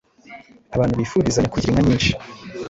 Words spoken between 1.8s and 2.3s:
nyinshi,